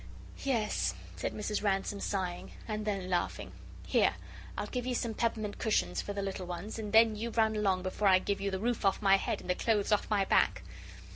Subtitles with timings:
[0.43, 1.61] "Yes," said Mrs.
[1.61, 3.51] Ransome, sighing, and then laughing;
[3.85, 4.15] "here,
[4.57, 7.83] I'll give you some peppermint cushions for the little ones, and then you run along
[7.83, 10.63] before I give you the roof off my head and the clothes off my back."